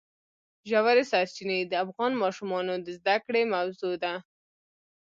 [0.69, 4.13] ژورې سرچینې د افغان ماشومانو د زده کړې موضوع ده.